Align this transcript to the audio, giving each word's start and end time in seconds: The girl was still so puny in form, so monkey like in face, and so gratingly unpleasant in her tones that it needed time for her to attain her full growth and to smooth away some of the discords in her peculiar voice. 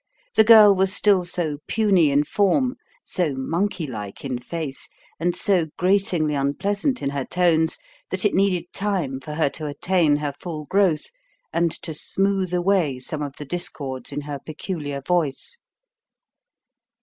The 0.35 0.43
girl 0.43 0.73
was 0.73 0.91
still 0.91 1.23
so 1.25 1.59
puny 1.67 2.09
in 2.09 2.23
form, 2.23 2.73
so 3.03 3.35
monkey 3.35 3.85
like 3.85 4.25
in 4.25 4.39
face, 4.39 4.89
and 5.19 5.35
so 5.35 5.67
gratingly 5.77 6.33
unpleasant 6.33 7.03
in 7.03 7.11
her 7.11 7.23
tones 7.23 7.77
that 8.09 8.25
it 8.25 8.33
needed 8.33 8.73
time 8.73 9.19
for 9.19 9.35
her 9.35 9.47
to 9.51 9.67
attain 9.67 10.15
her 10.15 10.33
full 10.39 10.65
growth 10.65 11.11
and 11.53 11.71
to 11.83 11.93
smooth 11.93 12.51
away 12.51 12.97
some 12.97 13.21
of 13.21 13.35
the 13.37 13.45
discords 13.45 14.11
in 14.11 14.21
her 14.21 14.39
peculiar 14.43 15.01
voice. 15.01 15.59